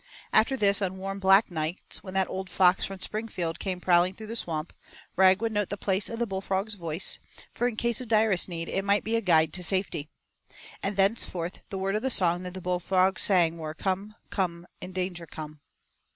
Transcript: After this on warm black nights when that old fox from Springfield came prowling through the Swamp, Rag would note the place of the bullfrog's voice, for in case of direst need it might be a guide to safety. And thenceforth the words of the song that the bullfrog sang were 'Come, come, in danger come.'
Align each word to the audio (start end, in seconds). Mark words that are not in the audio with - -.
After 0.33 0.57
this 0.57 0.81
on 0.81 0.97
warm 0.97 1.19
black 1.19 1.51
nights 1.51 2.01
when 2.01 2.15
that 2.15 2.27
old 2.27 2.49
fox 2.49 2.83
from 2.83 2.97
Springfield 2.99 3.59
came 3.59 3.79
prowling 3.79 4.15
through 4.15 4.25
the 4.33 4.35
Swamp, 4.35 4.73
Rag 5.15 5.43
would 5.43 5.51
note 5.51 5.69
the 5.69 5.77
place 5.77 6.09
of 6.09 6.17
the 6.17 6.25
bullfrog's 6.25 6.73
voice, 6.73 7.19
for 7.53 7.67
in 7.67 7.75
case 7.75 8.01
of 8.01 8.07
direst 8.07 8.49
need 8.49 8.67
it 8.67 8.83
might 8.83 9.03
be 9.03 9.15
a 9.15 9.21
guide 9.21 9.53
to 9.53 9.63
safety. 9.63 10.09
And 10.81 10.97
thenceforth 10.97 11.59
the 11.69 11.77
words 11.77 11.97
of 11.97 12.01
the 12.01 12.09
song 12.09 12.41
that 12.41 12.55
the 12.55 12.61
bullfrog 12.61 13.19
sang 13.19 13.59
were 13.59 13.75
'Come, 13.75 14.15
come, 14.31 14.65
in 14.81 14.91
danger 14.91 15.27
come.' 15.27 15.59